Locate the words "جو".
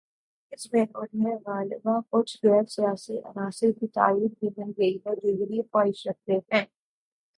5.15-5.29